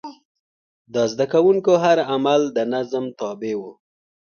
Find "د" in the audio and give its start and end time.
0.93-0.95, 2.55-2.57